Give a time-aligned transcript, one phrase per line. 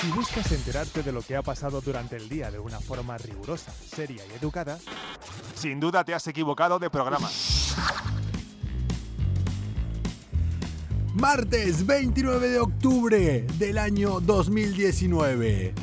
[0.00, 3.70] Si buscas enterarte de lo que ha pasado durante el día de una forma rigurosa,
[3.70, 4.78] seria y educada,
[5.54, 7.28] sin duda te has equivocado de programa.
[11.12, 15.74] Martes 29 de octubre del año 2019.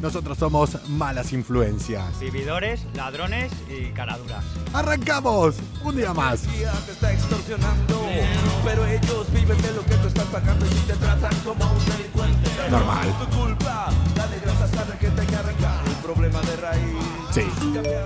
[0.00, 2.18] Nosotros somos malas influencias.
[2.18, 4.42] Vividores, ladrones y caraduras.
[4.72, 5.56] ¡Arrancamos!
[5.84, 6.40] Un día más.
[6.40, 8.08] policía te está extorsionando,
[8.64, 12.15] pero ellos viven de lo que tú estás pagando y te tratan como un.
[12.70, 13.14] Normal.
[17.32, 17.42] Sí.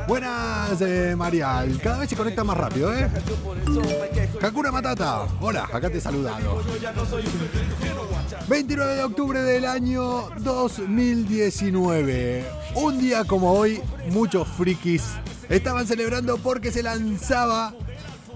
[0.09, 1.79] Buenas, eh, Marial.
[1.81, 3.09] Cada vez se conecta más rápido, ¿eh?
[4.43, 5.27] Hakuna Matata.
[5.41, 6.61] Hola, acá te he saludado.
[6.65, 8.39] Yo ya no soy un cristiano, guacha.
[8.49, 12.45] 29 de octubre del año 2019.
[12.75, 15.05] Un día como hoy, muchos frikis
[15.49, 17.73] estaban celebrando porque se lanzaba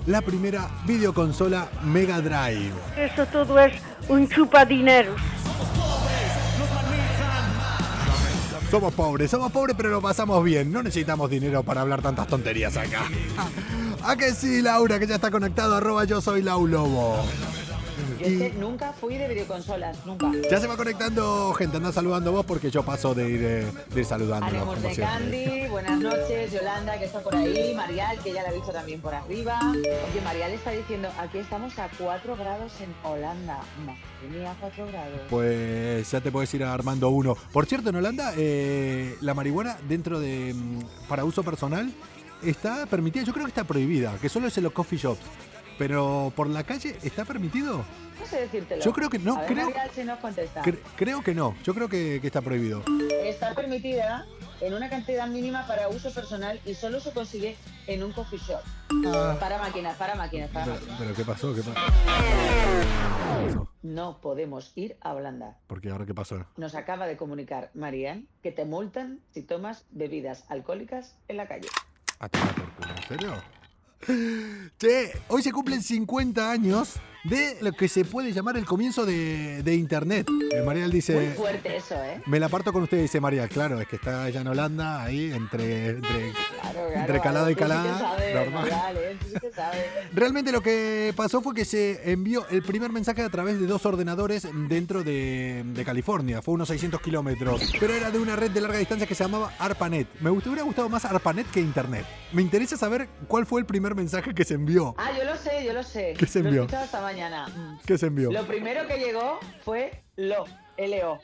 [0.06, 2.70] la primera videoconsola Mega Drive.
[2.96, 3.72] Eso todo es
[4.08, 5.20] un chupadineros.
[8.74, 10.72] Somos pobres, somos pobres, pero lo pasamos bien.
[10.72, 13.02] No necesitamos dinero para hablar tantas tonterías acá.
[14.02, 15.76] ¿A que sí, Laura, que ya está conectado?
[15.76, 17.24] Arroba yo soy Lau Lobo.
[18.24, 20.30] Yo es que nunca fui de videoconsolas, nunca.
[20.50, 24.00] Ya se va conectando gente, anda saludando vos porque yo paso de ir, eh, de
[24.00, 24.46] ir saludando.
[24.46, 28.54] Haremos de Candy, buenas noches, Yolanda que está por ahí, Marial que ya la he
[28.54, 29.60] visto también por arriba.
[29.72, 33.60] Oye, Marial está diciendo, aquí estamos a 4 grados en Holanda.
[33.84, 35.20] Madre mía, 4 grados.
[35.28, 37.36] Pues ya te puedes ir armando uno.
[37.52, 40.54] Por cierto, en Holanda, eh, la marihuana dentro de.
[40.54, 41.92] mm, para uso personal
[42.42, 43.24] está permitida.
[43.24, 45.20] Yo creo que está prohibida, que solo es en los coffee shops.
[45.78, 47.84] Pero por la calle está permitido.
[48.20, 48.82] No sé decírtelo.
[48.82, 50.62] Yo creo que no, A ver, creo- Marial, si nos contesta.
[50.62, 51.54] Cre- creo que no.
[51.64, 52.82] Yo creo que, que está prohibido.
[53.22, 54.24] Está permitida
[54.60, 57.56] en una cantidad mínima para uso personal y solo se consigue
[57.88, 58.60] en un coffee shop.
[59.06, 60.98] Ah, Para máquinas, para máquinas, para pero, máquinas.
[61.00, 61.54] pero ¿qué pasó?
[61.54, 61.80] ¿Qué pasó?
[63.82, 65.58] No podemos ir a Holanda.
[65.66, 66.46] Porque ahora qué pasó.
[66.56, 71.68] Nos acaba de comunicar Marianne que te multan si tomas bebidas alcohólicas en la calle.
[72.20, 73.32] A tomar por culo, ¿en serio?
[74.78, 76.94] Che, hoy se cumplen 50 años
[77.24, 80.28] de lo que se puede llamar el comienzo de, de Internet.
[80.52, 81.32] Eh, Marial Muy dice...
[81.34, 82.20] fuerte eso, ¿eh?
[82.26, 83.48] Me la parto con usted, dice María.
[83.48, 85.88] Claro, es que está allá en Holanda, ahí, entre...
[85.90, 86.32] entre-
[86.64, 87.00] Claro, claro.
[87.00, 88.62] Entre calada y tú sí que calada, sabes, normal.
[88.70, 89.16] Marial, ¿eh?
[89.26, 89.84] Sí que sabes.
[90.12, 93.84] Realmente lo que pasó fue que se envió el primer mensaje a través de dos
[93.86, 96.40] ordenadores dentro de, de California.
[96.42, 97.70] Fue unos 600 kilómetros.
[97.78, 100.08] Pero era de una red de larga distancia que se llamaba ARPANET.
[100.20, 102.06] Me hubiera gustado más ARPANET que Internet.
[102.32, 104.94] Me interesa saber cuál fue el primer mensaje que se envió.
[104.98, 106.14] Ah, yo lo sé, yo lo sé.
[106.18, 106.62] ¿Qué se Lo he envió?
[106.62, 107.46] escuchado esta mañana.
[107.48, 107.78] Mm.
[107.86, 108.32] ¿Qué se envió?
[108.32, 110.44] Lo primero que llegó fue lo,
[110.76, 111.20] L-O.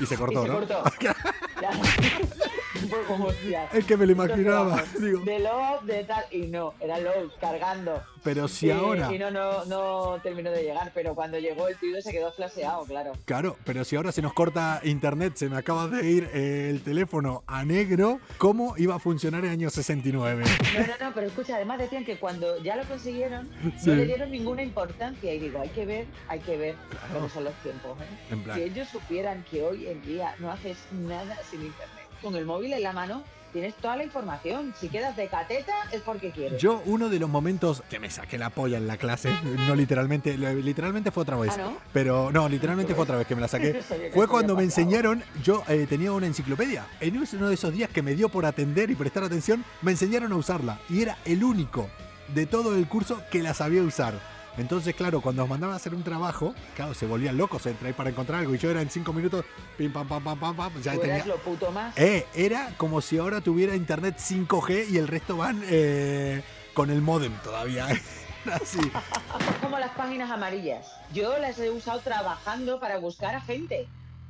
[0.00, 0.54] Y se cortó, y se ¿no?
[0.54, 0.82] cortó.
[3.06, 3.28] Como.
[3.72, 4.82] Es que me lo imaginaba.
[4.98, 7.10] Digo, De lo, de tal, y no, era lo
[7.40, 8.02] cargando.
[8.22, 9.12] Pero si Y- ahora.
[9.14, 12.84] Y no, no, no terminó de llegar, pero cuando llegó el tío se quedó flaseado,
[12.84, 13.12] claro.
[13.24, 16.82] Claro, pero si ahora se nos corta internet, se me acaba de ir eh, el
[16.82, 20.44] teléfono a negro, ¿cómo iba a funcionar en el año 69?
[20.44, 23.48] No, no, no, pero escucha, además decían que cuando ya lo consiguieron,
[23.78, 23.90] Sí.
[23.90, 25.32] no le dieron ninguna importancia.
[25.34, 26.74] Y digo, hay que ver, hay que ver
[27.12, 27.98] cómo son los tiempos.
[28.00, 28.36] ¿eh?
[28.54, 31.88] Si ellos supieran que hoy en día no haces nada sin internet.
[32.22, 34.74] Con el móvil en la mano tienes toda la información.
[34.78, 36.60] Si quedas de cateta es porque quieres.
[36.60, 39.30] Yo, uno de los momentos que me saqué la polla en la clase,
[39.66, 41.52] no literalmente, literalmente fue otra vez.
[41.54, 41.76] Ah, ¿no?
[41.92, 43.80] Pero no, literalmente fue otra vez que me la saqué.
[44.14, 46.86] Fue cuando me enseñaron, yo eh, tenía una enciclopedia.
[47.00, 50.32] En uno de esos días que me dio por atender y prestar atención, me enseñaron
[50.32, 50.80] a usarla.
[50.88, 51.88] Y era el único
[52.34, 54.14] de todo el curso que la sabía usar.
[54.60, 57.94] Entonces, claro, cuando nos mandaban a hacer un trabajo, claro, se volvían locos entre ahí
[57.94, 58.54] para encontrar algo.
[58.54, 59.44] Y yo era en cinco minutos,
[59.78, 61.16] pim, pam, pam, pam, pam, pam, ya tenía.
[61.16, 61.96] eras lo puto más.
[61.96, 66.42] Eh, era como si ahora tuviera internet 5G y el resto van eh,
[66.74, 67.86] con el modem todavía.
[68.52, 68.78] Así.
[69.62, 70.92] como las páginas amarillas.
[71.12, 73.88] Yo las he usado trabajando para buscar a gente.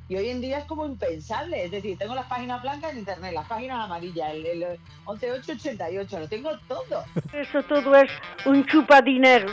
[0.09, 1.65] Y hoy en día es como impensable.
[1.65, 6.29] Es decir, tengo las páginas blancas en internet, las páginas amarillas, el, el 11888, lo
[6.29, 7.05] tengo todo.
[7.33, 8.11] Eso todo es
[8.45, 9.53] un chupadineros.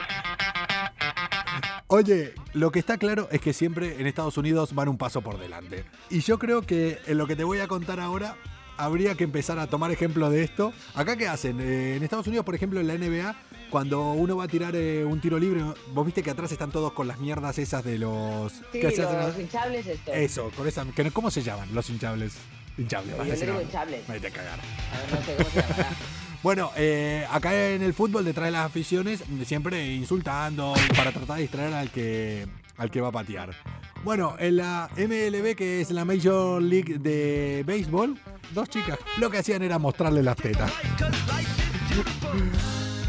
[1.90, 5.40] Oye, lo que está claro es que siempre en Estados Unidos van un paso por
[5.40, 5.86] delante.
[6.10, 8.36] Y yo creo que en lo que te voy a contar ahora
[8.76, 10.74] habría que empezar a tomar ejemplo de esto.
[10.96, 11.62] Acá qué hacen?
[11.62, 13.36] Eh, en Estados Unidos, por ejemplo, en la NBA,
[13.70, 15.64] cuando uno va a tirar eh, un tiro libre,
[15.94, 18.52] vos viste que atrás están todos con las mierdas esas de los...
[18.52, 20.14] Sí, que los hinchables estos.
[20.14, 20.86] Eso, con esa...
[21.14, 22.34] ¿Cómo se llaman los hinchables?
[22.78, 24.08] Hinchables, Yo vas a decir hinchables.
[24.10, 24.60] Vete a cagar.
[24.60, 25.90] A ver, no sé cómo se llamará.
[26.44, 31.42] Bueno, eh, acá en el fútbol, detrás de las aficiones, siempre insultando para tratar de
[31.42, 32.48] distraer al que,
[32.78, 33.56] al que va a patear.
[34.04, 38.20] Bueno, en la MLB, que es la Major League de Béisbol,
[38.54, 40.72] dos chicas lo que hacían era mostrarle las tetas.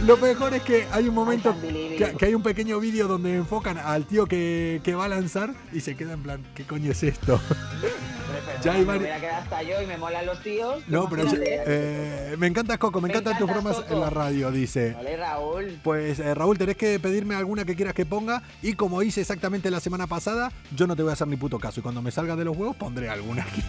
[0.06, 4.06] Lo mejor es que hay un momento que hay un pequeño vídeo donde enfocan al
[4.06, 7.40] tío que, que va a lanzar y se queda en plan, ¿qué coño es esto?
[8.62, 10.82] Ya hay me vari- hubiera quedado hasta yo y me molan los tíos.
[10.88, 13.94] No, pero eh, me encanta Coco, me, Me encantan tus bromas Coco.
[13.94, 14.92] en la radio, dice.
[14.92, 15.78] Vale, Raúl.
[15.82, 19.70] Pues eh, Raúl, tenés que pedirme alguna que quieras que ponga y como hice exactamente
[19.70, 22.10] la semana pasada, yo no te voy a hacer ni puto caso y cuando me
[22.10, 23.62] salga de los huevos pondré alguna aquí.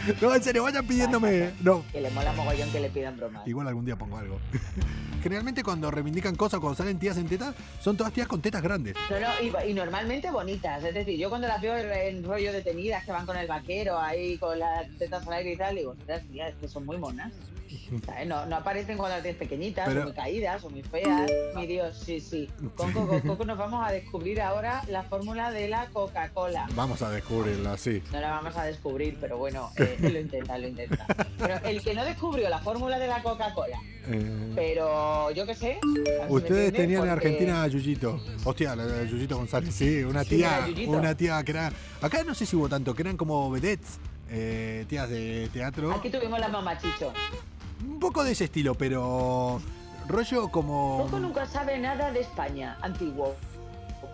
[0.20, 1.50] No, en serio, vayan pidiéndome.
[1.60, 3.46] No, Que le mola mogollón que le pidan bromas.
[3.46, 4.38] igual algún día pongo algo.
[5.22, 8.94] Generalmente cuando reivindican cosas, cuando salen tías en tetas, son todas tías con tetas grandes.
[9.10, 9.28] No, no,
[9.66, 10.84] y, y normalmente bonitas.
[10.84, 14.38] Es decir, yo cuando las veo en, rollo detenidas que van con el vaquero ahí,
[14.38, 17.32] con las tetas al aire y tal, digo, ostras, tía, es que son muy monas.
[18.04, 18.26] ¿Sabes?
[18.26, 21.30] No, no aparecen cuando las tienes pequeñitas, Pero- o muy caídas, o muy feas.
[21.54, 22.48] Mi Dios, sí, sí.
[22.76, 26.66] Con Coco, Coco nos vamos a descubrir ahora la fórmula de la Coca-Cola.
[26.74, 28.02] Vamos a descubrirla, sí.
[28.12, 31.06] No la vamos a descubrir, pero bueno, eh, lo intenta, lo intenta.
[31.38, 33.78] Pero el que no descubrió la fórmula de la Coca-Cola,
[34.08, 35.78] Eh, pero yo qué sé.
[36.28, 38.20] Ustedes tenían en porque- Argentina a Yuyito.
[38.44, 40.90] Hostia, la de Yuyito González, sí, una Sí, tía, Yuyito.
[40.92, 41.72] una tía que era.
[42.00, 43.98] Acá no sé si hubo tanto, que eran como vedettes,
[44.30, 45.92] eh, tías de teatro.
[45.92, 47.12] Aquí tuvimos la mamachicho.
[47.86, 49.60] Un poco de ese estilo, pero
[50.08, 50.98] rollo como.
[51.04, 53.34] Coco nunca sabe nada de España, antiguo.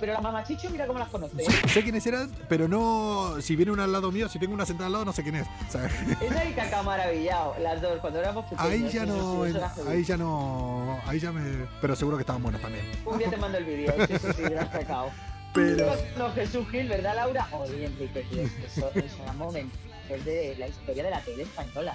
[0.00, 1.44] Pero la mamachicho, mira cómo las conoce.
[1.44, 3.36] Sé, sé quiénes eran, pero no.
[3.40, 5.36] Si viene una al lado mío, si tengo una sentada al lado, no sé quién
[5.36, 5.46] es.
[5.70, 5.86] Sea,
[6.20, 8.64] Esa y Cacao Maravillado, las dos, cuando éramos pequeños.
[8.64, 9.44] ahí ya sí, no.
[9.46, 10.98] sí, ahí ya no.
[11.06, 11.66] Ahí ya me.
[11.80, 12.84] Pero seguro que estaban buenas también.
[13.04, 15.10] Un día te mando el vídeo, sí, sí, sí, las Cacao.
[15.54, 15.94] Pero.
[16.16, 17.46] No, Jesús Gil, ¿verdad, Laura?
[17.52, 18.26] Oye, Enrique,
[18.64, 19.76] eso, eso era momento.
[20.08, 21.94] Es de la historia de la tele española.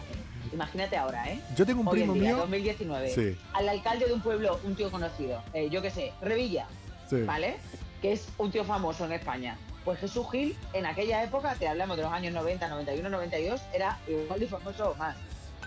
[0.54, 1.42] Imagínate ahora, ¿eh?
[1.56, 2.38] Yo tengo un Hoy primo en día, mío.
[2.38, 3.10] 2019.
[3.14, 3.38] Sí.
[3.54, 6.68] Al alcalde de un pueblo, un tío conocido, eh, yo qué sé, Revilla,
[7.10, 7.22] Sí.
[7.24, 7.58] ¿vale?
[8.02, 9.58] Que es un tío famoso en España.
[9.84, 13.98] Pues Jesús Gil, en aquella época, te hablamos de los años 90, 91, 92, era
[14.08, 15.16] igual de famoso o más.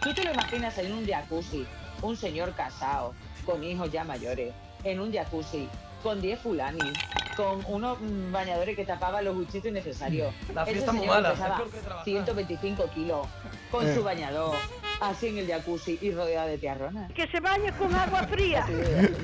[0.03, 1.67] Tú te lo imaginas en un jacuzzi,
[2.03, 3.15] un señor casado,
[3.45, 4.53] con hijos ya mayores,
[4.85, 5.69] en un jacuzzi,
[6.03, 6.93] con 10 fulanis,
[7.41, 10.35] con unos mm, bañadores que tapaban los buchitos innecesarios.
[10.55, 12.05] La Ese fiesta muy señor mala, pesaba es peor que trabajar.
[12.05, 13.27] 125 kilos,
[13.71, 13.95] con Eh.
[13.95, 14.57] su bañador,
[15.01, 17.11] así en el jacuzzi y rodeado de tiarronas.
[17.13, 18.67] Que se bañe con agua fría.
[18.67, 18.73] Sí,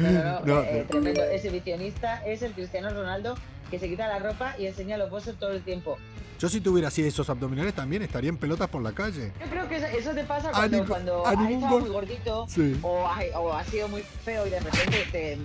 [0.01, 0.89] no, no, no, No, eh, eh, no.
[0.89, 1.23] tremendo.
[1.25, 3.37] Ese visionista es el Cristiano Ronaldo
[3.71, 5.99] que se quita la ropa y enseña los bosses todo el tiempo.
[6.39, 9.33] Yo si tuviera así esos abdominales también estaría en pelotas por la calle.
[9.41, 12.79] Yo creo que eso, eso te pasa cuando, cuando has estado gol- muy gordito Sí.
[12.83, 15.39] o, has, o has sido muy feo y de repente te, eh,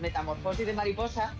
[0.00, 1.34] metamorfosis de mariposa.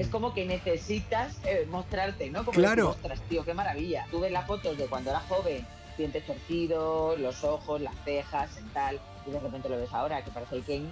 [0.00, 2.42] Es como que necesitas eh, mostrarte, ¿no?
[2.46, 2.86] Como Claro.
[2.88, 4.06] decir, ostras, tío, qué maravilla.
[4.10, 5.66] Tú ves las fotos de cuando eras joven,
[5.98, 10.56] dientes torcidos, los ojos, las cejas, tal, y de repente lo ves ahora, que parece
[10.56, 10.90] el Ken.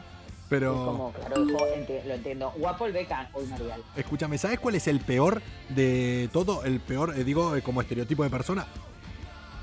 [0.50, 0.72] Pero.
[0.72, 2.52] Es como, claro, hijo, enti- lo entiendo.
[2.58, 3.82] Guapo el Beckham, hoy Marial.
[3.96, 5.40] Escúchame, ¿sabes cuál es el peor
[5.70, 6.62] de todo?
[6.64, 8.66] El peor, eh, digo, eh, como estereotipo de persona.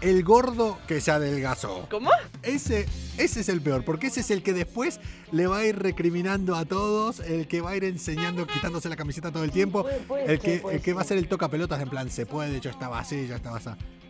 [0.02, 1.88] El gordo que se adelgazó.
[1.90, 2.12] ¿Cómo?
[2.44, 2.86] Ese,
[3.18, 5.00] ese es el peor, porque ese es el que después
[5.32, 8.96] le va a ir recriminando a todos, el que va a ir enseñando, quitándose la
[8.96, 11.18] camiseta todo el tiempo, Puede- puede el que, ser, el que va a ser.
[11.18, 13.70] el toca pelotas en plan, se puede, yo estaba así, yo estaba así.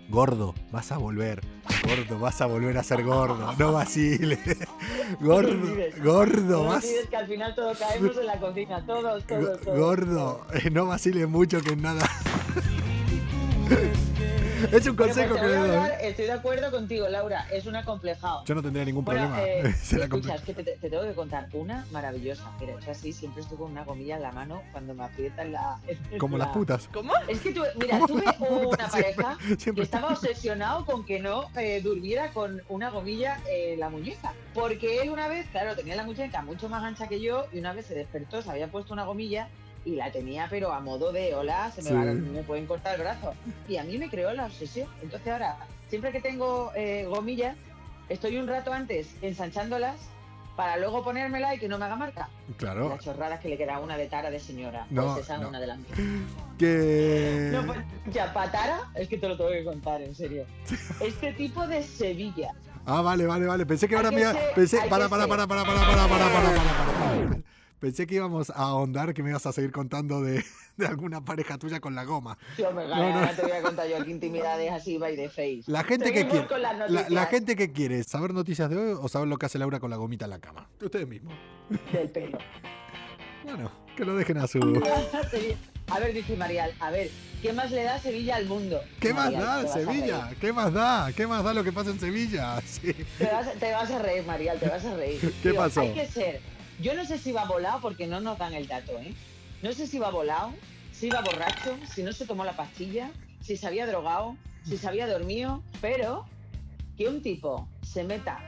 [0.10, 1.42] Gordo, vas a volver.
[1.88, 3.56] Gordo, vas a volver a ser gordo.
[3.58, 4.40] No vaciles.
[5.20, 6.86] Gordo, gordo, No vas.
[7.10, 9.80] que al final todos caemos en la cocina, todos, todos, todos.
[9.80, 12.08] Gordo, eh, no vaciles mucho que en nada.
[14.72, 15.70] es un Pero, consejo pues, que te le doy.
[15.78, 18.44] hablar, estoy de acuerdo contigo, Laura, es un acomplejado.
[18.46, 19.44] Yo no tendría ningún Bueno, problema.
[19.70, 22.52] eh, Será escucha, es que te, te tengo que contar una maravillosa.
[22.60, 25.80] Mira, es así, siempre estoy con una gomilla en la mano cuando me aprietan la...
[26.18, 26.90] Como las la- putas.
[26.94, 27.14] ¿Cómo?
[27.28, 31.20] Es que tuve, mira, tuve las una pareja siempre- siempre que estaba obsesionado con que
[31.20, 34.34] no eh, durmiera con una gomilla en la muñeca.
[34.54, 37.74] Porque él una vez, claro, tenía la muñeca mucho más ancha que yo y una
[37.74, 39.50] vez se despertó, se había puesto una gomilla
[39.86, 41.96] y la tenía pero a modo de hola, se me, Sí.
[41.96, 43.34] va- me pueden cortar el brazo.
[43.70, 44.90] Y a mí me creó la obsesión.
[45.02, 45.58] Entonces ahora,
[45.90, 47.56] siempre que tengo eh, gomillas,
[48.10, 49.96] estoy un rato antes ensanchándolas
[50.56, 52.30] para luego ponérmela y que no me haga marca.
[52.58, 52.88] Claro.
[52.90, 54.88] Las chorradas que le queda una de tara de señora.
[54.90, 55.50] No, pues esa es no.
[55.50, 55.80] una de las.
[56.58, 57.50] Que.
[57.52, 57.80] No, pues,
[58.12, 60.46] ya, Patara, es que te lo tengo que contar, en serio.
[61.02, 62.52] Este tipo de Sevilla.
[62.86, 63.66] Ah, vale, vale, vale.
[63.66, 64.24] Pensé que ahora me
[64.56, 64.78] Pensé.
[64.90, 67.38] Para, para, para, para, para, para, para, para, para, para, para.
[67.86, 70.44] Pensé que íbamos a ahondar, que me ibas a seguir contando de,
[70.78, 72.36] de alguna pareja tuya con la goma.
[72.58, 73.30] Yo me No, no.
[73.30, 75.62] te voy a contar yo aquí intimidades así by the face.
[75.68, 76.48] La gente que quiere.
[76.90, 79.80] La, la gente que quiere saber noticias de hoy o saber lo que hace Laura
[79.80, 80.68] con la gomita en la cama.
[80.82, 81.36] Ustedes mismos.
[81.94, 82.40] del pelo.
[83.44, 84.58] Bueno, que lo dejen a su.
[85.92, 87.12] A ver, dice Marial, a ver,
[87.44, 88.82] ¿qué más le da Sevilla al mundo?
[89.00, 90.30] ¿Qué más Marial, da te vas a Sevilla?
[90.42, 91.12] ¿Qué más da?
[91.16, 92.60] ¿Qué más da lo que pasa en Sevilla?
[92.66, 92.92] Sí.
[93.20, 95.32] Te vas, te vas a reír, Marial, te vas a reír.
[95.44, 95.82] ¿Qué pasó?
[95.82, 96.55] Hay que ser.
[96.82, 99.14] Yo no sé si va volado porque no nos dan el dato, ¿eh?
[99.62, 100.54] No sé si va volado,
[100.92, 104.88] si va borracho, si no se tomó la pastilla, si se había drogado, si se
[104.88, 106.26] había dormido, pero
[106.98, 108.40] que un tipo se meta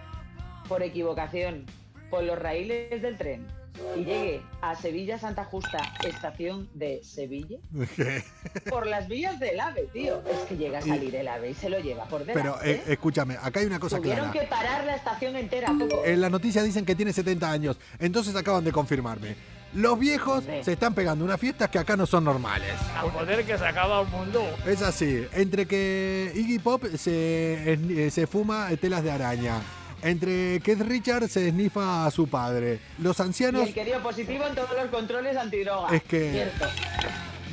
[0.67, 1.65] por equivocación
[2.10, 3.56] por los raíles del tren
[3.96, 7.57] y llegue a Sevilla Santa Justa, estación de Sevilla,
[8.69, 10.22] por las vías del AVE, tío.
[10.29, 12.41] Es que llega a salir el AVE y se lo lleva por delante.
[12.41, 14.39] Pero eh, escúchame, acá hay una cosa Tuvieron clara.
[14.41, 16.03] que parar la estación entera, Coco.
[16.05, 19.36] En la noticia dicen que tiene 70 años, entonces acaban de confirmarme.
[19.74, 20.51] Los viejos Sí.
[20.63, 22.72] se están pegando unas fiestas que acá no son normales.
[22.96, 24.41] A poder que se acaba el mundo.
[24.65, 29.62] Es así, entre que Iggy Pop se, eh, se fuma telas de araña,
[30.01, 34.45] entre Keith Richards se esnifa a su padre, los Y ancianos, el que dio positivo
[34.45, 35.95] en todos los controles antidroga.
[35.95, 36.65] Es que- Cierto.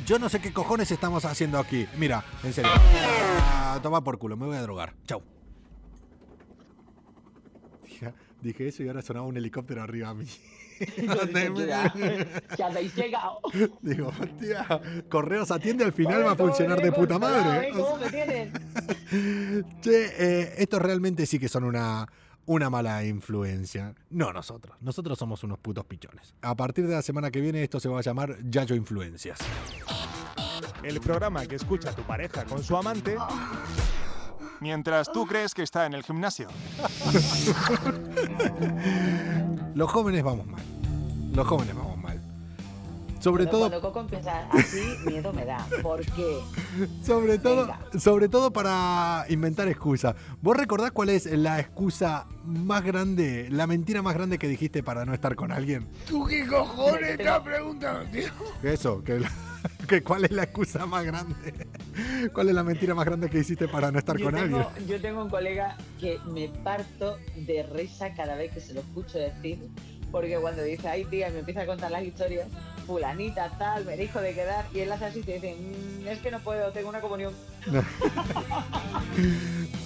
[0.05, 1.87] yo no sé qué cojones estamos haciendo aquí.
[1.97, 2.71] Mira, en serio.
[2.73, 4.93] A tomar por culo, me voy a drogar.
[5.07, 5.21] Chau.
[7.83, 10.25] Dije, dije eso y ahora sonaba un helicóptero arriba a mí.
[10.97, 11.93] Yo dije, "Mira,
[12.57, 13.39] Ya habéis llegado.
[13.81, 17.69] Digo, hostia, Correos atiende al final va a ¿Cómo funcionar de puta madre.
[17.71, 18.51] ¿Cómo me tienen?
[19.81, 22.05] Che, eh, estos realmente sí que son una,
[22.45, 23.95] una mala influencia.
[24.09, 24.75] No nosotros.
[24.81, 26.33] Nosotros somos unos putos pichones.
[26.41, 29.39] A partir de la semana que viene esto se va a llamar Yayo Influencias.
[30.83, 33.17] El programa que escucha tu pareja con su amante
[34.59, 36.49] mientras tú crees que está en el gimnasio.
[39.75, 40.61] Los jóvenes vamos mal.
[41.33, 41.94] Los jóvenes vamos mal.
[43.25, 45.57] Sobre Bueno, todo, Cuando Coco empieza así, miedo me da.
[45.81, 46.37] ¿Por qué?
[47.01, 47.79] sobre todo, Venga.
[47.99, 50.13] sobre todo para inventar excusas.
[50.43, 55.05] ¿Vos recordás cuál es la excusa más grande, la mentira más grande que dijiste para
[55.05, 55.87] no estar con alguien?
[56.07, 58.27] ¿Tú qué cojones estás preguntando, tío?
[58.61, 59.31] Eso, que, la-
[59.87, 61.35] que cuál es la excusa más grande.
[62.31, 64.87] ¿Cuál es la mentira más grande que hiciste para no estar Yo con tengo, alguien?
[64.87, 69.17] yo tengo un colega que me parto de risa cada vez que se lo escucho
[69.17, 69.57] decir,
[70.11, 72.47] porque cuando dice, ay tía, y me empieza a contar las historias,
[72.85, 76.19] fulanita, tal, me dijo de quedar, y él hace así y te dice, "Mm, es
[76.19, 77.33] que no puedo, tengo una comunión.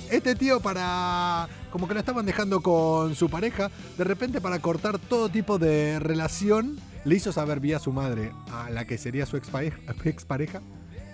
[0.10, 1.48] Este tío para...
[1.70, 6.00] Como que lo estaban dejando con su pareja, de repente para cortar todo tipo de
[6.00, 10.62] relación, le hizo saber vía su madre, a la que sería su expareja, expareja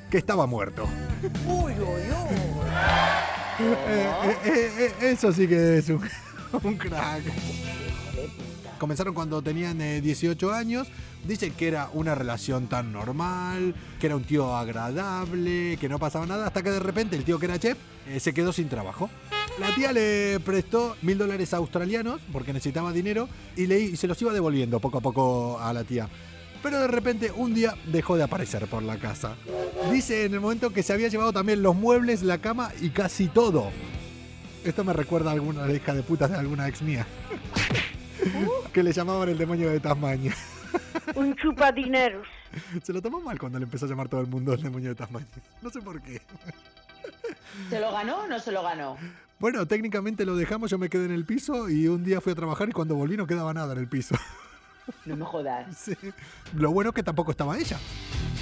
[0.10, 0.88] que estaba muerto.
[1.46, 2.38] Uy, uy, uy.
[3.60, 4.72] Eh, eh,
[5.02, 6.02] eh, eso sí que es un,
[6.64, 7.24] un crack.
[8.78, 10.88] Comenzaron cuando tenían eh, 18 años.
[11.26, 16.26] Dicen que era una relación tan normal, que era un tío agradable, que no pasaba
[16.26, 17.78] nada, hasta que de repente el tío que era chef
[18.08, 19.10] eh, se quedó sin trabajo.
[19.60, 24.34] La tía le prestó mil dólares australianos porque necesitaba dinero y, y se los iba
[24.34, 26.10] devolviendo poco a poco a la tía.
[26.62, 29.36] Pero de repente un día dejó de aparecer por la casa.
[29.92, 33.28] Dice en el momento que se había llevado también los muebles, la cama y casi
[33.28, 33.72] todo.
[34.64, 37.06] Esto me recuerda a alguna hija de putas de alguna ex mía.
[38.74, 40.36] que le llamaban el demonio de Tasmania.
[41.16, 42.28] Un chupadineros.
[42.84, 44.96] Se lo tomó mal cuando le empezó a llamar todo el mundo el demonio de
[44.96, 45.28] Tasmania.
[45.62, 46.22] No sé por qué.
[47.70, 48.98] ¿Se lo ganó o no se lo ganó?
[49.40, 52.36] Bueno, técnicamente lo dejamos, yo me quedé en el piso y un día fui a
[52.36, 54.16] trabajar y cuando volví no quedaba nada en el piso.
[55.06, 55.66] No me jodas.
[55.78, 55.96] Sí.
[56.54, 57.80] Lo bueno es que tampoco estaba ella.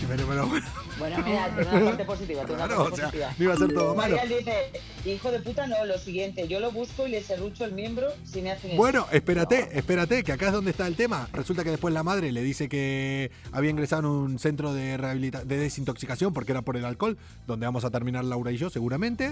[0.07, 0.65] Pero, pero bueno,
[0.99, 3.33] Bueno, mira, tiene una parte positiva, tiene una parte o sea, positiva.
[3.37, 4.15] no iba a ser todo malo.
[4.17, 4.71] Marian dice,
[5.05, 8.41] hijo de puta, no, lo siguiente, yo lo busco y le serrucho el miembro si
[8.41, 8.77] me hacen eso.
[8.77, 11.27] Bueno, espérate, espérate, que acá es donde está el tema.
[11.33, 15.43] Resulta que después la madre le dice que había ingresado en un centro de rehabilita
[15.43, 17.17] de desintoxicación porque era por el alcohol,
[17.47, 19.31] donde vamos a terminar Laura y yo seguramente.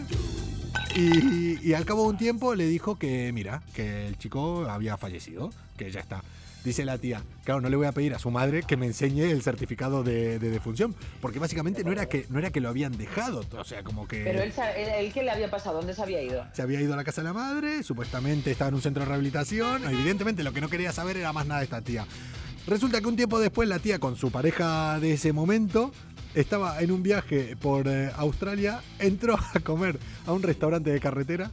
[0.95, 4.97] Y, y al cabo de un tiempo le dijo que, mira, que el chico había
[4.97, 6.21] fallecido, que ya está.
[6.63, 9.32] Dice la tía, claro, no le voy a pedir a su madre que me enseñe
[9.32, 12.96] el certificado de, de defunción, porque básicamente no era que no era que lo habían
[12.98, 15.77] dejado, o sea, como que Pero él, él, él, ¿qué le había pasado?
[15.77, 16.46] ¿Dónde se había ido?
[16.53, 19.08] se había ido a la casa de la madre, supuestamente estaba en un centro de
[19.08, 19.84] rehabilitación.
[19.86, 22.06] Evidentemente lo que no quería saber era más nada de esta tía.
[22.68, 25.91] Resulta que un tiempo después la tía con su pareja de ese momento
[26.36, 31.51] estaba en un viaje por eh, Australia, entró a comer a un restaurante de carretera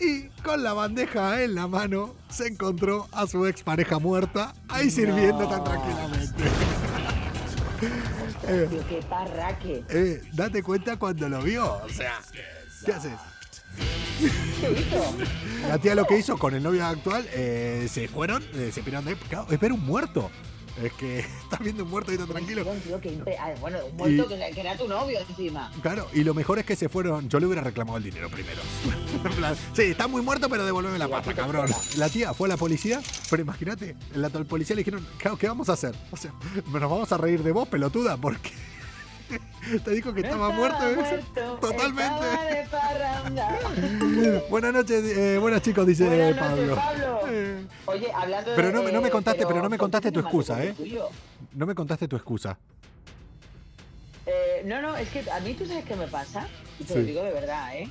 [0.00, 5.48] y con la bandeja en la mano se encontró a su expareja muerta ahí sirviendo
[5.48, 6.44] tan tranquilamente.
[8.50, 8.66] Eh.
[8.88, 9.84] Qué parraque.
[9.90, 12.14] Eh, date cuenta cuando lo vio, o sea,
[12.84, 13.12] ¿qué haces?
[14.60, 15.16] ¿Qué hizo?
[15.68, 19.04] La tía lo que hizo con el novio actual, eh, se fueron, eh, se piraron
[19.04, 19.16] de.
[19.16, 20.30] Claro, es ver un muerto.
[20.82, 22.64] Es que estás viendo un muerto tan tranquilo.
[23.38, 25.70] Ah, bueno, un muerto Y- que, que era tu novio encima.
[25.82, 27.28] Claro, y lo mejor es que se fueron.
[27.28, 28.60] Yo le hubiera reclamado el dinero primero.
[29.74, 31.70] Sí, está muy muerto, pero devuélveme la te cabrón.
[31.96, 35.06] La tía fue a la policía, pero imagínate, la policía le dijeron,
[35.38, 35.94] ¿qué vamos a hacer?
[36.10, 36.32] O sea,
[36.72, 38.50] nos vamos a reír de vos, pelotuda, porque
[39.84, 40.88] te dijo que estaba, muerto.
[40.88, 40.94] ¿eh?
[40.96, 42.26] muerto, Totalmente.
[42.26, 42.38] de.
[44.50, 47.18] Buenas noches, eh, buenas chicos, dice Buenas noches, Pablo.
[47.30, 48.56] Eh, Oye, hablando de.
[48.56, 50.72] Pero no me- no me contaste- pero no me ¿por qué contaste tu excusa, ¿eh?
[50.74, 51.08] tuyo?
[51.52, 52.58] no me contaste tu excusa.
[54.24, 56.48] Eh, no, no, es que a mí tú sabes qué me pasa,
[56.80, 56.98] y te Sí.
[57.00, 57.88] lo digo de verdad, ¿eh?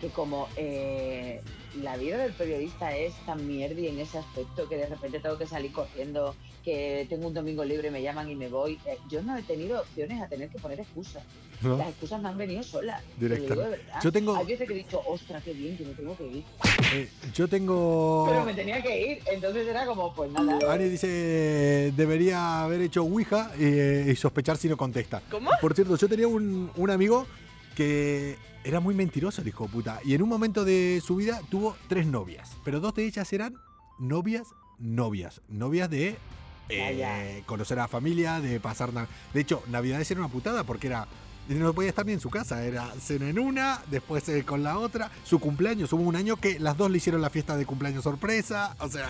[0.00, 1.40] Que como eh,
[1.80, 5.46] la vida del periodista es tan mierda en ese aspecto que de repente tengo que
[5.46, 8.78] salir corriendo que tengo un domingo libre, me llaman y me voy.
[8.86, 11.22] Eh, yo no he tenido opciones a tener que poner excusas.
[11.62, 11.76] ¿no?
[11.76, 13.02] Las excusas me han venido solas.
[13.02, 13.54] te lo Directa.
[13.54, 14.00] digo de verdad.
[14.02, 16.44] Yo tengo- Hay veces que he dicho, ostras, qué bien, que me tengo que ir.
[16.94, 18.26] Eh, yo tengo.
[18.28, 19.18] Pero me tenía que ir.
[19.30, 20.58] Entonces era como, pues nada.
[20.72, 25.22] Ani dice, debería haber hecho Ouija eh, y sospechar si no contesta.
[25.30, 25.50] ¿Cómo?
[25.60, 27.26] Por cierto, yo tenía un, un amigo
[27.76, 30.00] que era muy mentiroso, el hijo de puta.
[30.04, 32.50] Y en un momento de su vida tuvo tres novias.
[32.64, 33.54] Pero dos de ellas eran
[33.98, 34.46] novias,
[34.78, 35.40] novias.
[35.48, 36.16] Novias de
[36.70, 38.90] eh, conocer a la familia, de pasar...
[39.34, 41.06] De hecho, Navidades era una putada porque era...
[41.48, 44.78] No podía estar ni en su casa, era cena en una, después eh, con la
[44.78, 48.04] otra, su cumpleaños, hubo un año que las dos le hicieron la fiesta de cumpleaños
[48.04, 49.08] sorpresa, o sea...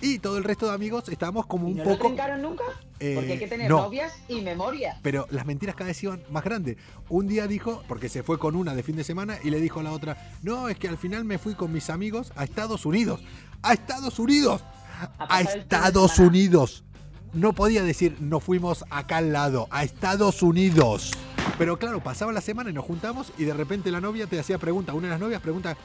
[0.00, 2.08] Y todo el resto de amigos estábamos como ¿Y un no poco...
[2.08, 2.64] trincaron nunca?
[2.98, 3.82] eh, Porque hay que tener no.
[3.82, 4.98] novias y memoria.
[5.00, 6.76] Pero las mentiras cada vez iban más grandes.
[7.08, 9.78] Un día dijo, porque se fue con una de fin de semana, y le dijo
[9.78, 12.84] a la otra, no, es que al final me fui con mis amigos a Estados
[12.84, 13.20] Unidos.
[13.62, 14.64] ¡A Estados Unidos!
[15.02, 16.18] A ¡A pasar el fin de Estados.
[16.18, 16.84] Unidos!
[17.32, 21.12] No podía decir, nos fuimos acá al lado, a Estados Unidos.
[21.58, 24.58] Pero claro, pasaba la semana y nos juntamos y de repente la novia te hacía
[24.58, 25.76] pregunta, una de las novias pregunta,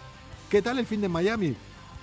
[0.50, 1.56] ¿qué tal el fin de Miami?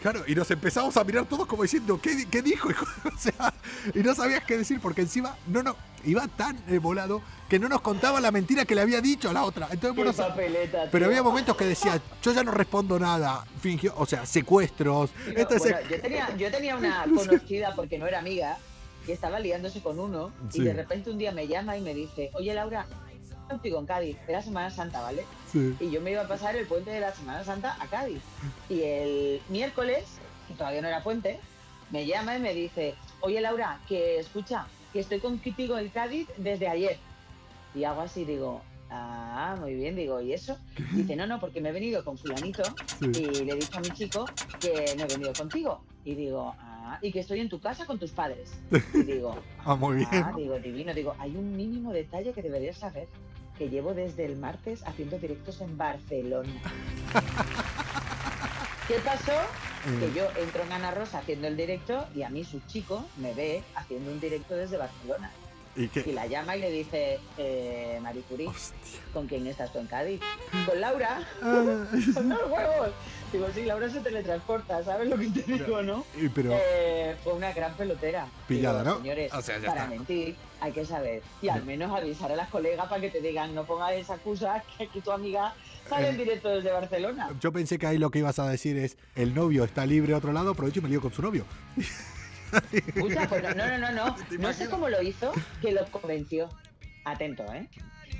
[0.03, 2.71] Claro, y nos empezamos a mirar todos como diciendo, ¿qué, qué dijo?
[2.71, 2.87] hijo?
[3.05, 3.55] O sea,
[3.95, 7.69] y no sabías qué decir porque encima no, no, iba tan eh, volado que no
[7.69, 9.69] nos contaba la mentira que le había dicho a la otra.
[9.71, 14.07] Entonces, bueno, papeleta, pero había momentos que decía, yo ya no respondo nada, fingió, o
[14.07, 15.11] sea, secuestros.
[15.27, 18.57] No, bueno, yo, tenía, yo tenía una conocida, porque no era amiga,
[19.07, 20.61] que estaba liándose con uno Sí.
[20.63, 22.87] y de repente un día me llama y me dice, oye Laura,
[23.21, 25.25] estoy contigo en Cádiz, era Semana Santa, ¿vale?
[25.53, 25.77] Sí.
[25.81, 28.23] Y yo me iba a pasar el puente de la Semana Santa a Cádiz.
[28.71, 30.05] Y el miércoles,
[30.49, 31.39] que todavía no era puente,
[31.91, 36.69] me llama y me dice, oye Laura, que escucha, que estoy contigo en Cádiz desde
[36.69, 36.97] ayer.
[37.75, 40.57] Y hago así, digo, ah, muy bien, digo, ¿y eso?
[40.93, 42.63] Dice, no, no, porque me he venido con fulanito
[43.01, 43.07] Sí.
[43.13, 44.25] y le he dicho a mi chico
[44.61, 45.83] que no he venido contigo.
[46.05, 48.53] Y digo, ah, y que estoy en tu casa con tus padres.
[48.95, 50.09] Y digo, Ah, muy bien.
[50.13, 53.09] ah, digo, divino, digo, hay un mínimo detalle que deberías saber.
[53.59, 56.51] Que llevo desde el martes haciendo directos en Barcelona.
[58.89, 59.33] ¿Qué pasó?
[59.99, 63.05] Que Eh, yo entro en Ana Rosa haciendo el directo y a mí su chico
[63.19, 65.31] me ve haciendo un directo desde Barcelona.
[65.77, 69.01] ¿Y la llama y le dice, eh, Marie Curie, Hostia.
[69.13, 70.21] ¿con quién estás tú en Cádiz?
[70.67, 71.19] Con Laura.
[71.43, 72.91] Ah, Con los huevos.
[73.33, 76.05] Digo, sí, Laura se teletransporta, ¿sabes lo que te digo, no?
[76.17, 78.29] y pero, Eh, fue una gran pelotera.
[78.47, 79.01] Pillada, Digo, ¿no?
[79.03, 79.91] Señores, O sea, ya para está.
[79.97, 81.23] mentir hay que saber.
[81.43, 84.63] Y al menos avisar a las colegas para que te digan, no pongas esa excusa
[84.79, 85.55] que aquí tu amiga
[85.89, 86.11] sale Eh.
[86.11, 87.31] en directo desde Barcelona.
[87.41, 90.19] yo pensé que ahí lo que ibas a decir es, el novio está libre a
[90.19, 91.45] otro lado, aprovecho y me lío con su novio.
[93.01, 94.15] Pues no, no, no, no.
[94.29, 96.49] ¿Te No sé cómo lo hizo que los convenció.
[97.05, 97.69] Atento, ¿eh?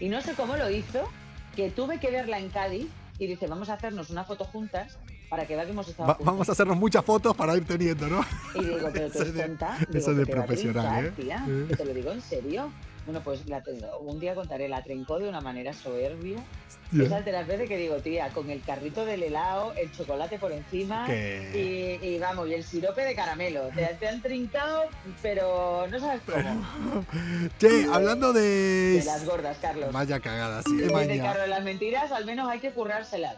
[0.01, 1.09] Y no sé cómo lo hizo
[1.57, 4.99] que tuve que verla en Cádiz y dice, vamos a hacernos una foto juntas
[5.31, 8.09] para que vea que hemos estado Va- vamos a hacernos muchas fotos para ir teniendo,
[8.09, 8.25] ¿no?
[8.57, 9.79] Y digo, pero tú de- tonta.
[9.95, 11.13] eso Digo, de profesional, ¿eh?
[11.17, 11.67] tía, Eh.
[11.69, 12.71] que te lo digo en serio.
[13.07, 13.63] Bueno, pues la
[14.01, 16.39] un día contaré, la trincó de una manera soberbia.
[16.87, 17.05] Hostia.
[17.05, 20.53] Esas de las veces que digo, tía, con el carrito del helado, el chocolate por
[20.53, 23.69] encima y, y vamos, y el sirope de caramelo.
[23.75, 24.85] Te, te han trincado,
[25.21, 26.65] pero no sabes cómo.
[27.59, 28.99] Che, hablando de...
[28.99, 29.93] De las gordas, Carlos.
[29.93, 30.77] Vaya cagada, sí.
[30.77, 31.23] Dice maña.
[31.23, 33.37] Carlos, las mentiras al menos hay que currárselas.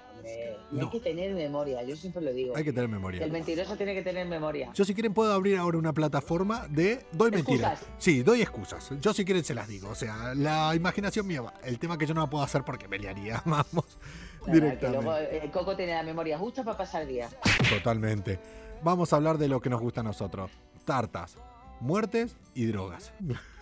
[0.71, 0.83] No.
[0.83, 2.57] hay que tener memoria, yo siempre lo digo.
[2.57, 3.25] Hay que tener memoria.
[3.25, 4.71] El mentiroso tiene que tener memoria.
[4.75, 7.75] Yo si quieren puedo abrir ahora una plataforma de doy mentiras.
[7.75, 7.95] Excusas.
[7.99, 8.91] Sí, doy excusas.
[9.01, 9.89] Yo si quieren se las digo.
[9.89, 11.55] O sea, la imaginación mía va.
[11.65, 13.99] El tema que yo no la puedo hacer porque me liaría, vamos.
[14.45, 15.03] Que directamente.
[15.03, 17.37] luego eh, Coco tiene la memoria justa para pasar días.
[17.69, 18.39] Totalmente.
[18.83, 20.51] Vamos a hablar de lo que nos gusta a nosotros.
[20.85, 21.37] Tartas,
[21.81, 23.12] muertes y drogas.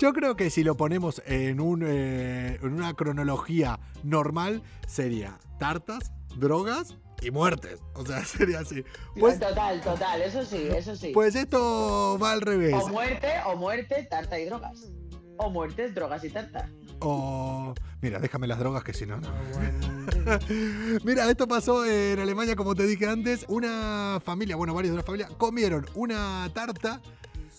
[0.00, 6.12] Yo creo que si lo ponemos en, un, eh, en una cronología normal, sería tartas,
[6.36, 7.80] drogas y muertes.
[7.94, 8.84] O sea, sería así.
[9.18, 11.12] Pues, total, total, eso sí, eso sí.
[11.14, 12.74] pues esto va al revés.
[12.74, 14.88] o muerte, o muerte, tarta y drogas.
[15.36, 16.68] O muertes, drogas y tarta.
[17.00, 17.74] O.
[18.00, 19.28] Mira, déjame las drogas que si no, no.
[21.04, 23.44] Mira, esto pasó en Alemania, como te dije antes.
[23.48, 27.00] Una familia, bueno, varios de una familia, comieron una tarta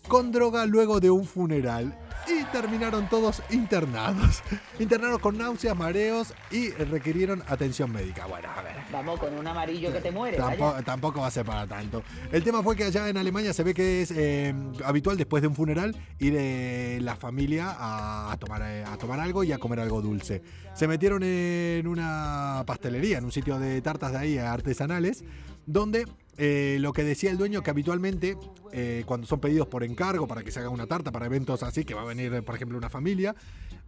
[0.08, 1.98] con droga luego de un funeral.
[2.28, 4.42] Y terminaron todos internados.
[4.80, 8.26] Internados con náuseas, mareos y requirieron atención médica.
[8.26, 8.76] Bueno, a ver.
[8.92, 10.84] Vamos, con un amarillo que te muere, Tampoco, vaya.
[10.84, 12.02] tampoco va a ser para tanto.
[12.32, 15.50] El tema fue que allá en Alemania se ve que es eh, habitual después de
[15.50, 19.60] un funeral ir eh, la familia a, a tomar, eh, a tomar algo y a
[19.60, 20.42] comer algo dulce.
[20.74, 25.24] Se metieron en una pastelería, en un sitio de tartas de ahí artesanales,
[25.68, 28.38] donde eh, lo que decía el dueño que habitualmente
[28.72, 31.86] eh, cuando son pedidos por encargo para que se haga una tarta para eventos así,
[31.86, 33.36] que va a venir por ejemplo una familia,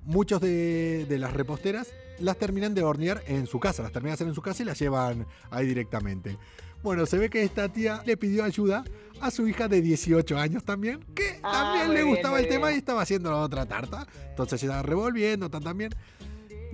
[0.05, 1.87] muchos de, de las reposteras
[2.19, 4.65] las terminan de hornear en su casa, las terminan de hacer en su casa y
[4.65, 6.37] las llevan ahí directamente.
[6.83, 8.83] Bueno, se ve que esta tía le pidió ayuda
[9.19, 12.75] a su hija de 18 años también, que Ah, también le gustaba el tema bien.
[12.75, 14.07] y estaba haciendo la otra tarta.
[14.29, 15.93] Entonces se estaba revolviendo tan, también.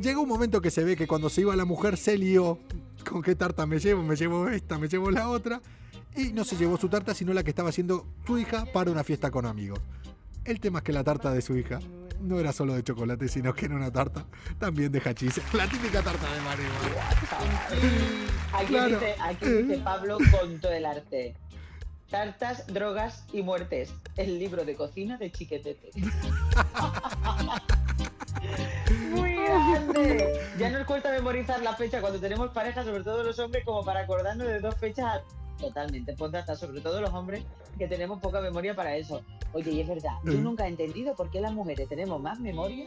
[0.02, 2.60] Llega un momento que se ve que cuando se iba la mujer se lió
[3.04, 5.62] con qué tarta me llevo, me llevo esta, me llevo la otra.
[6.16, 9.04] Y no se llevó su tarta, sino la que estaba haciendo su hija para una
[9.04, 9.80] fiesta con amigos.
[10.46, 11.80] El tema es que la tarta de su hija
[12.22, 14.26] no era solo de chocolate, sino que era una tarta
[14.60, 15.42] también de hachís.
[15.54, 17.10] La típica tarta de marihuana.
[18.54, 19.00] Aquí, Claro.
[19.00, 21.36] dice, aquí dice Pablo con todo el arte.
[22.10, 23.92] Tartas, drogas y muertes.
[24.16, 25.90] El libro de cocina de Chiquetete.
[29.16, 30.40] Muy grande.
[30.58, 34.02] Ya nos cuesta memorizar la fecha cuando tenemos pareja, sobre todo los hombres, como para
[34.02, 35.22] acordarnos de dos fechas
[35.60, 36.14] totalmente.
[36.14, 37.44] Ponte hasta sobre todo los hombres
[37.78, 39.22] que tenemos poca memoria para eso.
[39.54, 40.44] Oye, y es verdad, yo Mm.
[40.44, 42.86] nunca he entendido por qué las mujeres tenemos más memoria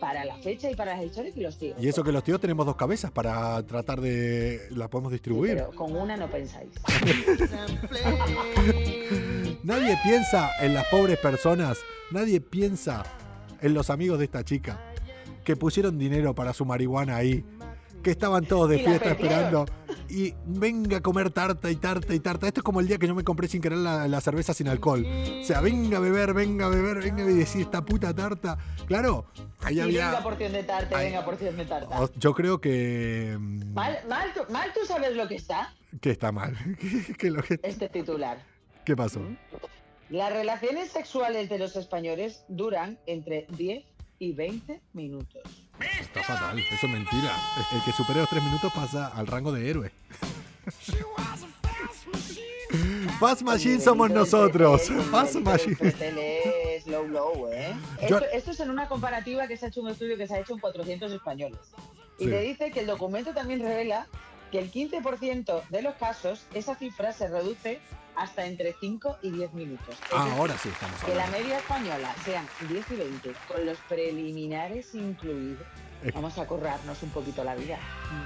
[0.00, 1.76] para la fecha y para las historias que los tíos.
[1.80, 4.60] Y eso que los tíos tenemos dos cabezas para tratar de...
[4.70, 5.56] La podemos Sí, distribuir.
[5.56, 6.70] pero con una no pensáis.
[9.62, 11.78] Nadie piensa en las pobres personas,
[12.10, 13.02] nadie piensa
[13.60, 14.78] en los amigos de esta chica
[15.44, 17.44] que pusieron dinero para su marihuana ahí,
[18.02, 19.64] que estaban todos de Y fiesta esperando
[20.10, 22.46] y venga a comer tarta y tarta y tarta.
[22.46, 24.68] Esto es como el día que yo me compré sin querer la, la cerveza sin
[24.68, 25.06] alcohol.
[25.40, 28.58] O sea, venga a beber, venga a beber, venga a decir esta puta tarta.
[28.86, 29.24] Claro,
[29.62, 30.08] ahí Y había...
[30.10, 31.06] venga porción de tarta, Ay.
[31.06, 32.10] venga porción de tarta.
[32.16, 33.36] Yo creo que...
[33.38, 36.54] mm, Mal, mal, tú- mal tú sabes lo que está, Que está mal.
[37.18, 38.38] que lo que- este titular.
[38.84, 39.20] ¿Qué pasó?
[40.10, 43.82] Las relaciones sexuales de los españoles duran entre 10
[44.18, 45.42] y 20 minutos.
[46.00, 47.36] Está fatal, eso es mentira.
[47.72, 49.90] El que supere los tres minutos pasa al rango de héroe.
[53.20, 54.82] Fast Machine somos nosotros.
[55.10, 55.76] Fast Machine.
[56.76, 57.74] Es low low, ¿eh?
[58.08, 60.34] Yo- Esto, esto es en una comparativa que se ha hecho un estudio que se
[60.34, 61.58] ha hecho en 400 españoles.
[62.18, 62.30] Y Sí.
[62.30, 64.06] te dice que el documento también revela
[64.50, 67.80] que el 15% de los casos esa cifra se reduce
[68.16, 69.88] hasta entre 5 y 10 minutos.
[69.90, 71.38] Es Ah, ahora sí estamos Que la hablando.
[71.46, 75.66] media española sean 10 y 20, con los preliminares incluidos.
[76.02, 77.78] Es- Vamos a currarnos un poquito la vida.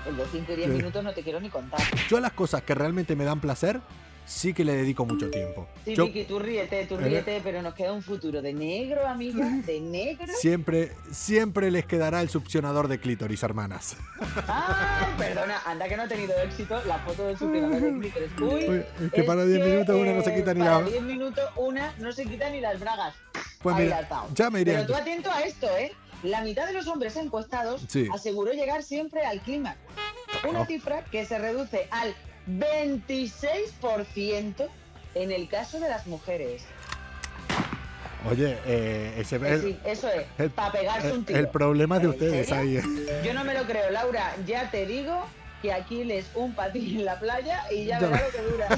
[0.06, 0.76] El de 5 y 10 Sí.
[0.76, 1.80] minutos no te quiero ni contar.
[2.08, 3.80] Yo a las cosas que realmente me dan placer,
[4.28, 5.66] sí que le dedico mucho tiempo.
[5.84, 7.02] Sí, Yo Vicky, tú ríete, tú Eh.
[7.02, 10.32] ríete, pero nos queda un futuro de negro, amiga, de negro.
[10.38, 13.96] siempre, siempre les quedará el succionador de clítoris, hermanas.
[14.46, 18.30] Ay, perdona, anda que no ha tenido éxito la foto del succionador de clítoris.
[18.40, 21.44] Uy, es que para 10 minutos una no se quita ni para la- 10 minutos
[21.56, 23.14] una no se quita ni las bragas.
[23.62, 25.92] Pues Ahí mira, la ya me iré Pero tú atento a esto, ¿eh?
[26.22, 28.08] La mitad de los hombres encuestados Sí.
[28.12, 29.76] aseguró llegar siempre al clímax.
[30.48, 30.66] Una Oh.
[30.66, 32.14] cifra que se reduce al
[32.48, 34.68] 26%
[35.14, 36.62] en el caso de las mujeres.
[38.28, 41.38] Oye, eh, ese Es el, decir, eso es, el- para pegarse un tiro.
[41.38, 42.76] el problema de ¿En ustedes ahí.
[42.78, 43.22] eh.
[43.24, 44.34] Yo no me lo creo, Laura.
[44.44, 45.24] Ya te digo
[45.62, 48.68] que aquí les un patín en la playa y ya, verás ve- lo que dura.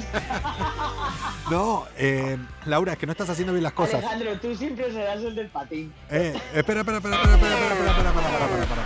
[1.49, 3.95] No, eh, Laura, es que no estás haciendo bien las cosas.
[4.03, 5.91] Alejandro, tú siempre serás el del patín.
[6.09, 8.81] Eh, espera, espera, espera, espera, espera, espera, espera, espera, espera, espera, espera, espera,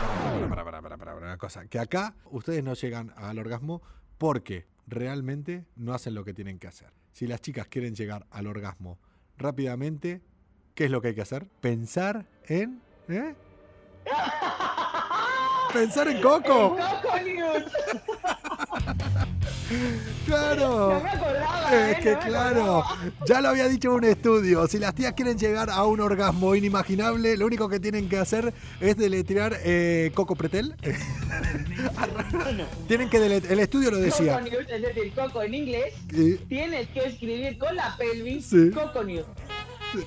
[0.45, 1.65] espera, espera, espera, espera, una cosa.
[1.67, 3.81] Que acá ustedes no llegan al orgasmo
[4.17, 6.91] porque realmente no hacen lo que tienen que hacer.
[7.11, 8.99] Si las chicas quieren llegar al orgasmo
[9.37, 10.21] rápidamente,
[10.73, 11.47] ¿qué es lo que hay que hacer?
[11.61, 12.81] Pensar en...
[13.07, 13.35] ¿Eh?
[15.73, 16.77] Pensar en Coco.
[16.77, 17.63] ¡El Coco News!
[20.25, 20.93] Claro.
[20.93, 21.91] No me acordaba, ¿eh?
[21.91, 23.11] Es que No me claro, acordaba.
[23.27, 27.37] ya lo había dicho un estudio, si las tías quieren llegar a un orgasmo inimaginable,
[27.37, 30.75] lo único que tienen que hacer es deletrear eh, Coco Pretel.
[32.87, 34.37] tienen que deletrear, el estudio lo decía.
[34.39, 35.93] Coco News, es decir, Coco en inglés,
[36.47, 38.71] tienes que escribir con la pelvis Sí.
[38.73, 39.25] Coco News.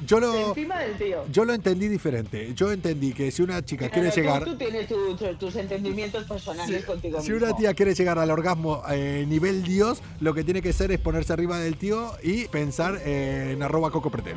[0.07, 1.25] Yo lo, Encima del tío.
[1.31, 2.53] yo lo entendí diferente.
[2.55, 5.57] Yo entendí que si una chica quiere Pero tú- llegar, Tú, tienes tu- tu- tus
[5.57, 7.47] entendimientos personales contigo si mismo.
[7.47, 10.99] una tía quiere llegar al orgasmo eh, nivel Dios, lo que tiene que hacer es
[11.01, 14.37] ponerse arriba del tío y pensar eh, en arroba Coco Pretel.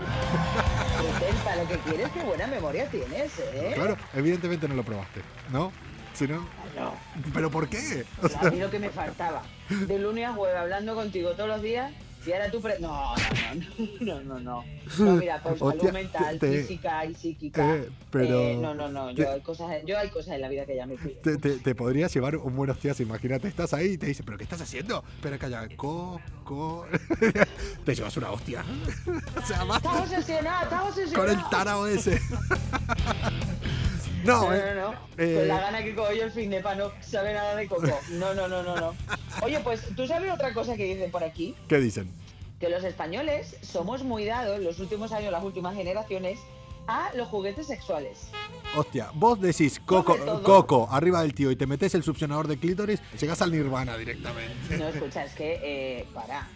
[1.43, 3.71] Para lo que quieres, qué buena memoria tienes, ¿eh?
[3.75, 5.71] Claro, evidentemente no lo probaste, ¿no?
[6.13, 6.37] Si no,
[6.75, 6.93] No.
[7.33, 8.05] ¿pero por qué?
[8.21, 9.41] O A sea, mí lo que me faltaba.
[9.69, 11.91] De lunes a jueves hablando contigo todos los días
[12.25, 12.61] y ahora tú...
[12.61, 13.55] pre- No, no,
[13.99, 14.65] no, no, no, no.
[14.99, 17.75] No, mira, por salud Hostia, mental, te- física y psíquica.
[17.77, 19.09] eh, pero eh, no, no, no.
[19.11, 21.19] Yo te- hay, cosas, yo hay cosas en la vida que ya me pido.
[21.21, 24.37] Te, te, te podrías llevar un buenos días, imagínate, estás ahí y te dice, ¿pero
[24.37, 25.03] qué estás haciendo?
[25.21, 26.85] Pero calla, co, co.
[27.85, 28.63] te llevas una hostia.
[29.41, 31.27] o sea, más Estás obsesionada, estás obsesionada.
[31.33, 32.19] con el tarao ese.
[34.23, 34.73] No, no, no, eh.
[34.75, 34.93] no.
[35.17, 37.67] eh, Con la gana que cojo yo el fin de pa' no sabe nada de
[37.67, 37.87] coco.
[38.11, 38.95] No, no, no, no, no.
[39.43, 41.55] Oye, pues, ¿tú sabes otra cosa que dicen por aquí?
[41.67, 42.11] ¿Qué dicen?
[42.61, 46.39] que los españoles somos muy dados, los últimos años, las últimas generaciones,
[46.87, 48.29] a los juguetes sexuales.
[48.77, 53.01] Hostia, vos decís coco, coco arriba del tío y te metes el succionador de clítoris,
[53.19, 54.77] llegás al nirvana directamente.
[54.77, 56.47] No, escucha, es que, eh, para.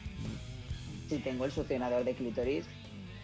[1.09, 2.65] Si tengo el succionador de clítoris,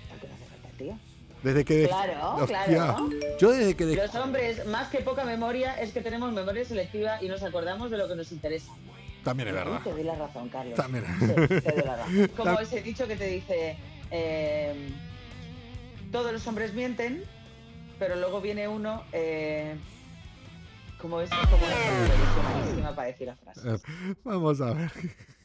[0.09, 0.99] ¿por qué no hace falta el tío?
[1.43, 1.87] Desde que.
[1.87, 2.65] Claro, Hostia.
[2.65, 3.09] claro.
[3.39, 3.95] Yo desde que.
[3.95, 7.97] Los hombres, más que poca memoria, es que tenemos memoria selectiva y nos acordamos de
[7.97, 8.71] lo que nos interesa.
[9.23, 9.81] También es Sí, verdad.
[9.84, 10.75] Te doy la razón, Carlos.
[10.75, 11.05] También.
[11.19, 11.27] Sí,
[11.62, 12.27] te doy la razón.
[12.36, 13.77] Como ese dicho que te dice,
[14.10, 14.89] eh,
[16.12, 17.23] todos los hombres mienten,
[17.99, 19.75] pero luego viene uno, eh,
[20.99, 21.73] como es, como es,
[22.34, 23.62] soy malísima para decir la frase.
[23.69, 23.77] Eh,
[24.23, 24.91] Vamos a ver.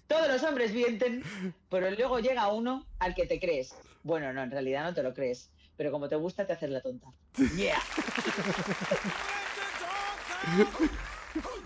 [0.06, 1.22] Todos los hombres mienten,
[1.68, 3.74] pero luego llega uno al que te crees.
[4.04, 6.80] Bueno, no, en realidad no te lo crees, pero como te gusta te haces la
[6.80, 7.08] tonta.
[7.56, 7.76] Yeah.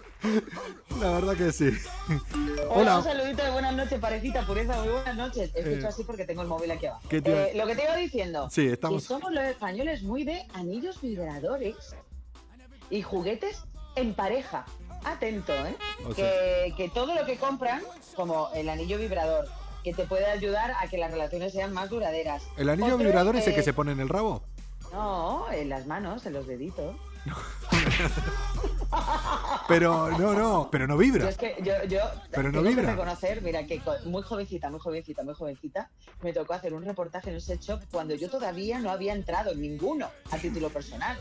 [1.01, 1.71] La verdad que sí.
[2.69, 3.03] Hola, un Hola.
[3.03, 5.51] saludito de buenas noches, parecita, pureza, muy buenas noches.
[5.55, 7.03] Escucho Eh, así porque tengo el móvil aquí abajo.
[7.09, 9.05] ¿qué te Eh, lo que te iba diciendo, Sí, que estamos.
[9.05, 11.77] somos los españoles muy de anillos vibradores
[12.91, 13.63] y juguetes
[13.97, 14.67] en pareja.
[15.05, 15.75] Atento, ¿eh?
[16.05, 17.81] O que, que todo lo que compran,
[18.15, 19.49] como el anillo vibrador,
[19.83, 22.43] que te puede ayudar a que las relaciones sean más duraderas.
[22.59, 24.43] ¿El anillo Otro, vibrador ese eh, que se pone en el rabo?
[24.93, 26.95] No, en las manos, en los deditos.
[29.69, 31.29] Pero no, no, pero no Yo vibra.
[31.29, 32.01] es que yo, yo
[32.33, 32.85] Pero no tengo vibra.
[32.87, 35.89] que reconocer, mira, que muy jovencita, muy jovencita, muy jovencita,
[36.23, 39.61] me tocó hacer un reportaje en sex shop cuando yo todavía no había entrado en
[39.61, 41.17] ninguno a título personal.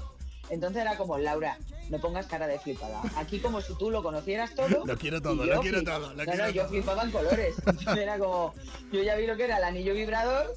[0.49, 1.57] Entonces era como, Laura,
[1.89, 3.01] no pongas cara de flipada.
[3.15, 4.85] Aquí como si tú lo conocieras todo.
[4.85, 6.69] Lo quiero todo, lo quiero todo, lo no, quiero no, yo todo.
[6.71, 7.55] flipaba en colores.
[7.97, 8.53] Era como,
[8.91, 10.53] yo ya vi lo que era el anillo vibrador,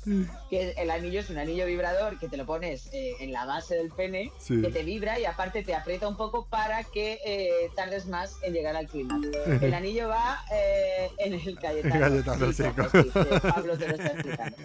[0.50, 3.76] que el anillo es un anillo vibrador que te lo pones eh, en la base
[3.76, 4.60] del pene, Sí.
[4.60, 8.52] que te vibra y aparte te aprieta un poco para que eh, tardes más en
[8.52, 9.26] llegar al clímax.
[9.62, 11.98] El anillo va eh, en el Cayetano.
[12.00, 14.56] Cayetano, sí, coge, co- sí, Pablo te lo está explicando.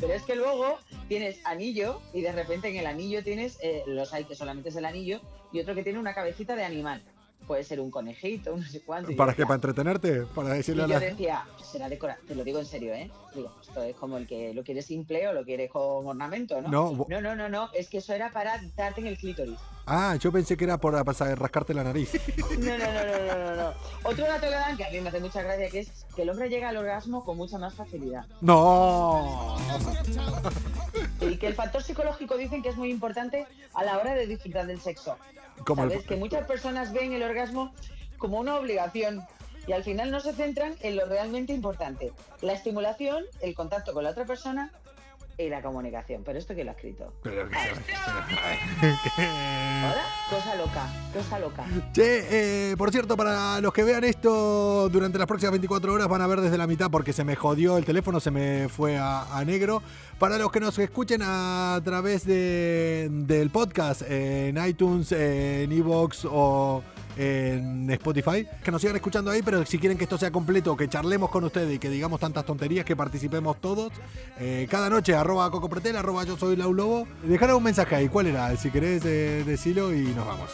[0.00, 4.12] Pero es que luego tienes anillo y de repente en el anillo tienes, eh, los
[4.14, 5.20] hay que solamente es el anillo,
[5.52, 7.00] y otro que tiene una cabecita de animal.
[7.46, 9.10] Puede ser un conejito, no sé cuánto.
[9.12, 9.44] y yo ¿Para qué?
[9.44, 10.22] ¿Para entretenerte?
[10.34, 11.00] Para y decirle a yo la.
[11.00, 13.08] decía, será decora, te lo digo en serio, ¿eh?
[13.36, 16.68] Digo, esto es como el que lo quieres simple o lo quieres con ornamento, ¿no?
[16.68, 19.58] No, no, no, no, no, es que eso era para darte en el clítoris.
[19.86, 22.10] Ah, yo pensé que era por para rascarte la nariz.
[22.58, 23.72] No, no, no, no, no, no, no.
[24.04, 26.30] Otro dato que dan que a mí me hace mucha gracia que es que el
[26.30, 28.26] hombre llega al orgasmo con mucha más facilidad.
[28.40, 29.56] No.
[31.42, 34.80] Que el factor psicológico dicen que es muy importante a la hora de disfrutar del
[34.80, 35.18] sexo.
[35.66, 37.74] Como Sabes el- que muchas personas ven el orgasmo
[38.16, 39.26] como una obligación
[39.66, 42.12] y al final no se centran en lo realmente importante.
[42.42, 44.70] La estimulación, el contacto con la otra persona
[45.44, 46.22] y la comunicación.
[46.24, 47.12] Pero esto que lo ha escrito.
[47.22, 47.56] Pero que-
[49.84, 51.64] Ahora, cosa loca, cosa loca.
[51.92, 56.20] Che, eh, por cierto, para los que vean esto durante las próximas 24 horas van
[56.22, 59.36] a ver desde la mitad porque se me jodió el teléfono, se me fue a,
[59.36, 59.82] a negro.
[60.18, 66.82] Para los que nos escuchen a través de, del podcast en iTunes, en Evox o
[67.16, 70.88] en Spotify, que nos sigan escuchando ahí, pero si quieren que esto sea completo, que
[70.88, 73.92] charlemos con ustedes y que digamos tantas tonterías, que participemos todos,
[74.38, 78.08] eh, cada noche, arroba Coco Pretel, arroba yo soy Lau Lobo, dejar un mensaje ahí,
[78.08, 78.56] ¿cuál era?
[78.56, 80.50] Si querés, eh, decilo y nos vamos.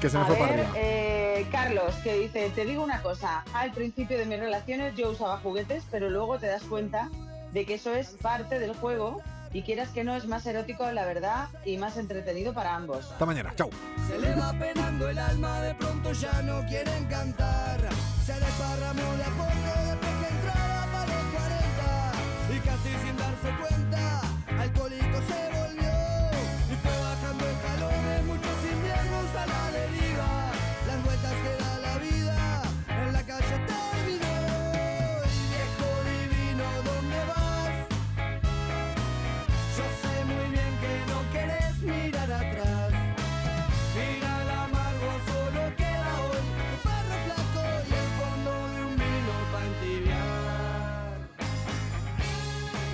[0.00, 0.74] Que se me A fue para ver, arriba.
[0.78, 5.38] eh, Carlos, que dice, te digo una cosa, al principio de mis relaciones yo usaba
[5.38, 7.10] juguetes, pero luego te das cuenta
[7.52, 11.04] de que eso es parte del juego y quieras que no es más erótico, la
[11.04, 13.10] verdad, y más entretenido para ambos.
[13.10, 13.70] Hasta mañana, chau.
[14.08, 17.80] Se le va penando el alma, de pronto ya no quieren cantar.
[18.24, 19.52] Se desparramó de a poco
[19.86, 22.54] después que entraba para los 40.
[22.54, 23.85] Y casi sin darse cuenta,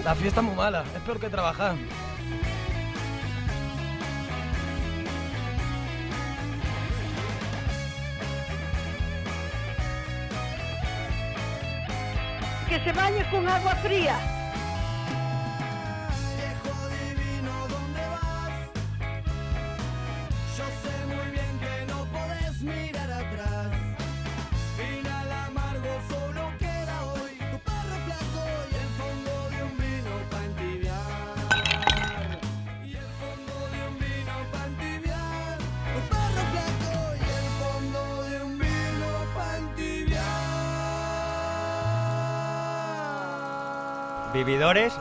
[0.04, 1.76] La fiesta es muy mala, es peor que trabajar.
[12.68, 14.41] Que se bañe con agua fría.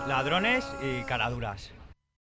[0.06, 1.72] Ladrones y caraduras.